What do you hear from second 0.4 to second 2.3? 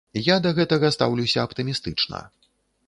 да гэтага стаўлюся аптымістычна.